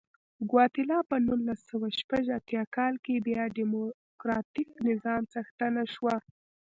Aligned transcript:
ګواتیلا 0.49 0.99
په 1.09 1.15
نولس 1.25 1.59
سوه 1.69 1.87
شپږ 1.99 2.23
اتیا 2.37 2.63
کال 2.75 2.93
کې 3.05 3.23
بیا 3.27 3.43
ډیموکراتیک 3.57 4.69
نظام 4.87 5.21
څښتنه 5.31 5.83
شوه. 5.93 6.15